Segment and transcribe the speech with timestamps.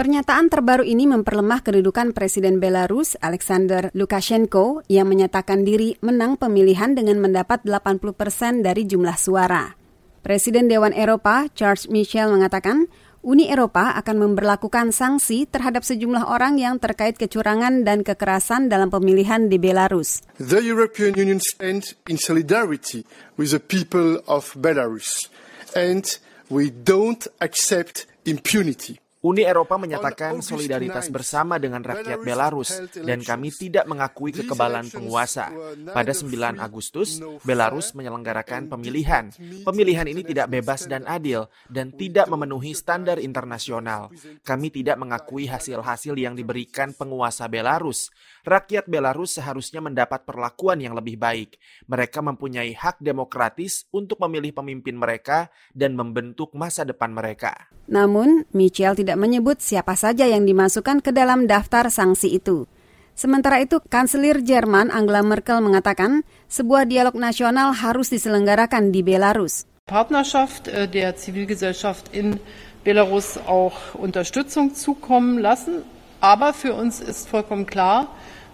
[0.00, 7.20] Pernyataan terbaru ini memperlemah kedudukan Presiden Belarus Alexander Lukashenko yang menyatakan diri menang pemilihan dengan
[7.20, 9.76] mendapat 80 persen dari jumlah suara.
[10.24, 12.88] Presiden Dewan Eropa Charles Michel mengatakan
[13.20, 19.52] Uni Eropa akan memperlakukan sanksi terhadap sejumlah orang yang terkait kecurangan dan kekerasan dalam pemilihan
[19.52, 20.24] di Belarus.
[20.40, 23.04] The European Union stands in solidarity
[23.36, 25.28] with the people of Belarus
[25.76, 26.08] and
[26.48, 28.96] we don't accept impunity.
[29.20, 35.52] Uni Eropa menyatakan solidaritas bersama dengan rakyat Belarus dan kami tidak mengakui kekebalan penguasa.
[35.92, 39.28] Pada 9 Agustus, Belarus menyelenggarakan pemilihan.
[39.60, 44.08] Pemilihan ini tidak bebas dan adil dan tidak memenuhi standar internasional.
[44.40, 48.08] Kami tidak mengakui hasil-hasil yang diberikan penguasa Belarus.
[48.48, 51.60] Rakyat Belarus seharusnya mendapat perlakuan yang lebih baik.
[51.92, 57.68] Mereka mempunyai hak demokratis untuk memilih pemimpin mereka dan membentuk masa depan mereka.
[57.90, 62.68] Namun, Michel tidak menyebut siapa saja yang dimasukkan ke dalam daftar sanksi itu.
[63.14, 69.68] Sementara itu, Kanselir Jerman Angela Merkel mengatakan sebuah dialog nasional harus diselenggarakan di Belarus.
[69.90, 72.40] Partnerschaft äh, der Zivilgesellschaft in
[72.84, 75.82] Belarus auch Unterstützung zukommen lassen.
[76.20, 78.08] Aber für uns ist vollkommen klar,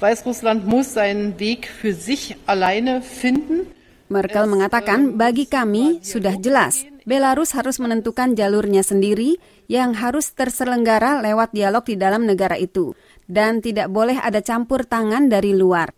[0.00, 3.66] Weißrussland muss seinen Weg für sich alleine finden.
[4.12, 9.40] Merkel mengatakan, bagi kami sudah jelas, Belarus harus menentukan jalurnya sendiri
[9.72, 12.92] yang harus terselenggara lewat dialog di dalam negara itu,
[13.24, 15.96] dan tidak boleh ada campur tangan dari luar.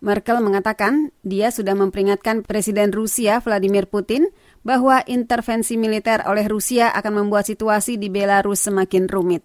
[0.00, 4.28] Merkel mengatakan dia sudah memperingatkan Presiden Rusia Vladimir Putin
[4.64, 9.44] bahwa intervensi militer oleh Rusia akan membuat situasi di Belarus semakin rumit.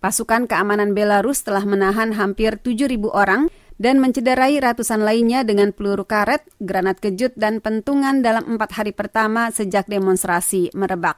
[0.00, 6.44] Pasukan keamanan Belarus telah menahan hampir 7.000 orang dan mencederai ratusan lainnya dengan peluru karet,
[6.60, 11.16] granat kejut, dan pentungan dalam empat hari pertama sejak demonstrasi merebak.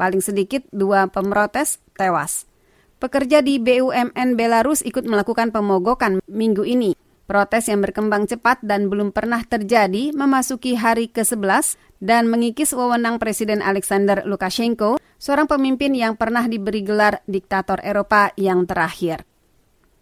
[0.00, 2.48] Paling sedikit dua pemrotes tewas.
[2.96, 6.96] Pekerja di BUMN Belarus ikut melakukan pemogokan minggu ini.
[7.28, 13.62] Protes yang berkembang cepat dan belum pernah terjadi memasuki hari ke-11 dan mengikis wewenang Presiden
[13.62, 19.29] Alexander Lukashenko, seorang pemimpin yang pernah diberi gelar diktator Eropa yang terakhir.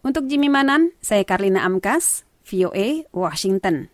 [0.02, 3.86] Untuk Jimmy Manan, saya Karlina Amkas, VOA, Washington.